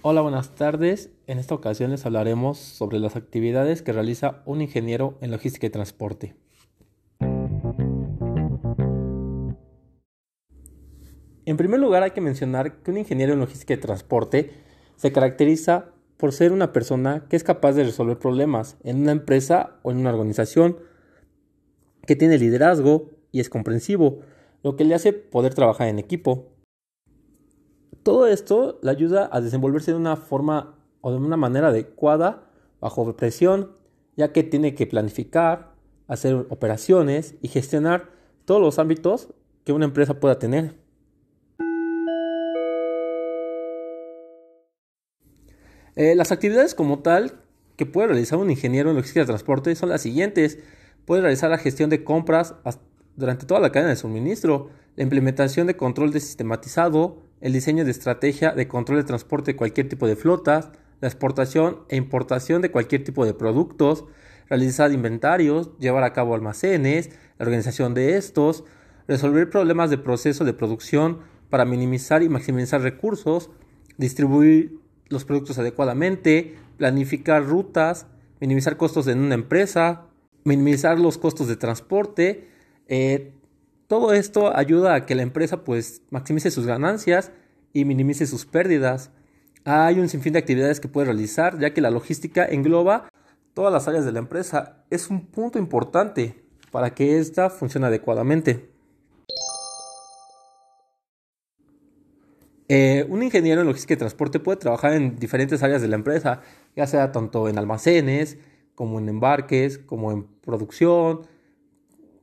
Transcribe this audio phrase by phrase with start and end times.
[0.00, 1.10] Hola, buenas tardes.
[1.26, 5.70] En esta ocasión les hablaremos sobre las actividades que realiza un ingeniero en logística y
[5.70, 6.36] transporte.
[11.46, 14.52] En primer lugar hay que mencionar que un ingeniero en logística y transporte
[14.94, 15.86] se caracteriza
[16.16, 19.96] por ser una persona que es capaz de resolver problemas en una empresa o en
[19.96, 20.78] una organización,
[22.06, 24.20] que tiene liderazgo y es comprensivo,
[24.62, 26.52] lo que le hace poder trabajar en equipo.
[28.02, 32.44] Todo esto le ayuda a desenvolverse de una forma o de una manera adecuada
[32.80, 33.72] bajo presión,
[34.16, 35.72] ya que tiene que planificar,
[36.06, 38.10] hacer operaciones y gestionar
[38.44, 39.28] todos los ámbitos
[39.64, 40.74] que una empresa pueda tener.
[45.96, 47.32] Eh, las actividades como tal
[47.76, 50.58] que puede realizar un ingeniero en logística de transporte son las siguientes.
[51.04, 52.54] Puede realizar la gestión de compras
[53.16, 57.90] durante toda la cadena de suministro, la implementación de control de sistematizado, el diseño de
[57.90, 60.70] estrategia de control de transporte de cualquier tipo de flotas,
[61.00, 64.04] la exportación e importación de cualquier tipo de productos,
[64.48, 68.64] realizar inventarios, llevar a cabo almacenes, la organización de estos,
[69.06, 73.50] resolver problemas de proceso de producción para minimizar y maximizar recursos,
[73.96, 74.78] distribuir
[75.08, 78.06] los productos adecuadamente, planificar rutas,
[78.40, 80.06] minimizar costos en una empresa,
[80.44, 82.48] minimizar los costos de transporte.
[82.86, 83.32] Eh,
[83.88, 87.32] todo esto ayuda a que la empresa pues maximice sus ganancias
[87.72, 89.10] y minimice sus pérdidas.
[89.64, 93.08] Hay un sinfín de actividades que puede realizar ya que la logística engloba
[93.54, 94.84] todas las áreas de la empresa.
[94.90, 98.70] Es un punto importante para que ésta funcione adecuadamente.
[102.68, 106.42] Eh, un ingeniero en logística y transporte puede trabajar en diferentes áreas de la empresa,
[106.76, 108.36] ya sea tanto en almacenes,
[108.74, 111.22] como en embarques, como en producción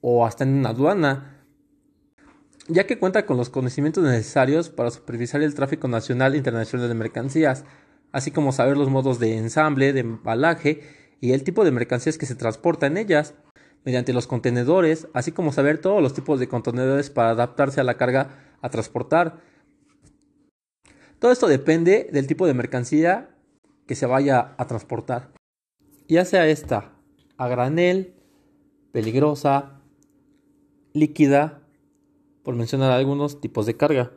[0.00, 1.37] o hasta en una aduana,
[2.68, 6.94] ya que cuenta con los conocimientos necesarios para supervisar el tráfico nacional e internacional de
[6.94, 7.64] mercancías,
[8.12, 10.82] así como saber los modos de ensamble, de embalaje
[11.20, 13.34] y el tipo de mercancías que se transporta en ellas
[13.84, 17.96] mediante los contenedores, así como saber todos los tipos de contenedores para adaptarse a la
[17.96, 18.30] carga
[18.60, 19.40] a transportar
[21.18, 23.30] todo esto depende del tipo de mercancía
[23.86, 25.32] que se vaya a transportar.
[26.06, 26.92] Ya sea esta
[27.36, 28.14] a granel,
[28.92, 29.80] peligrosa,
[30.92, 31.62] líquida,
[32.42, 34.12] por mencionar algunos tipos de carga.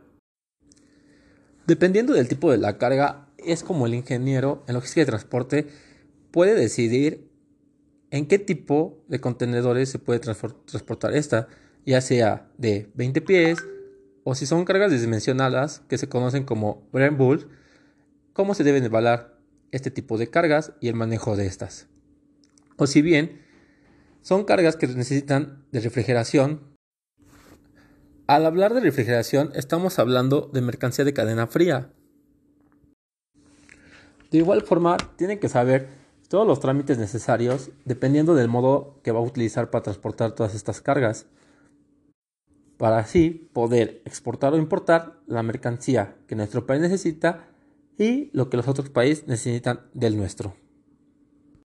[1.68, 5.68] Dependiendo del tipo de la carga, es como el ingeniero en logística de transporte
[6.32, 7.30] puede decidir
[8.09, 11.48] en qué tipo de contenedores se puede transportar esta,
[11.86, 13.59] ya sea de 20 pies,
[14.24, 17.48] o si son cargas desdimensionadas que se conocen como Brand Bull,
[18.34, 19.40] cómo se deben evaluar
[19.72, 21.88] este tipo de cargas y el manejo de estas.
[22.78, 23.42] O si bien
[24.22, 26.71] son cargas que necesitan de refrigeración.
[28.31, 31.90] Al hablar de refrigeración estamos hablando de mercancía de cadena fría.
[34.31, 35.90] De igual forma, tiene que saber
[36.30, 40.80] todos los trámites necesarios dependiendo del modo que va a utilizar para transportar todas estas
[40.80, 41.25] cargas
[42.78, 47.50] para así poder exportar o importar la mercancía que nuestro país necesita
[47.97, 50.56] y lo que los otros países necesitan del nuestro.